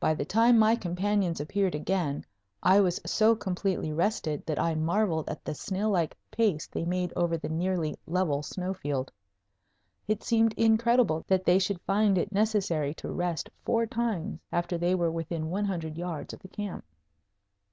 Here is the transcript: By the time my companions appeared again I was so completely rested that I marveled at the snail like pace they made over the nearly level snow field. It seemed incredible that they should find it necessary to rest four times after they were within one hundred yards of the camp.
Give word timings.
By 0.00 0.14
the 0.14 0.24
time 0.24 0.58
my 0.58 0.74
companions 0.74 1.40
appeared 1.40 1.76
again 1.76 2.26
I 2.60 2.80
was 2.80 3.00
so 3.06 3.36
completely 3.36 3.92
rested 3.92 4.44
that 4.46 4.58
I 4.58 4.74
marveled 4.74 5.28
at 5.28 5.44
the 5.44 5.54
snail 5.54 5.90
like 5.90 6.16
pace 6.32 6.66
they 6.66 6.84
made 6.84 7.12
over 7.14 7.36
the 7.38 7.48
nearly 7.48 7.94
level 8.04 8.42
snow 8.42 8.74
field. 8.74 9.12
It 10.08 10.24
seemed 10.24 10.54
incredible 10.54 11.24
that 11.28 11.44
they 11.44 11.60
should 11.60 11.80
find 11.82 12.18
it 12.18 12.32
necessary 12.32 12.94
to 12.94 13.12
rest 13.12 13.48
four 13.64 13.86
times 13.86 14.40
after 14.50 14.76
they 14.76 14.92
were 14.96 15.12
within 15.12 15.50
one 15.50 15.66
hundred 15.66 15.96
yards 15.96 16.34
of 16.34 16.40
the 16.40 16.48
camp. 16.48 16.84